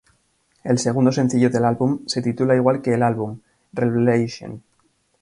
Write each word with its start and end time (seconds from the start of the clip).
El 0.63 0.79
segundo 0.79 1.11
sencillo 1.11 1.51
del 1.51 1.63
álbum 1.63 1.99
se 2.07 2.23
titula 2.23 2.55
igual 2.55 2.81
que 2.81 2.91
el 2.95 3.03
álbum: 3.03 3.37
"Revelation". 3.71 4.63